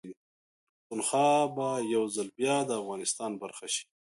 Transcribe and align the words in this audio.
پښتونخوا 0.79 1.31
به 1.55 1.67
يوځل 1.93 2.27
بيا 2.39 2.57
ده 2.67 2.73
افغانستان 2.81 3.31
برخه 3.41 3.67
شي 3.75 3.85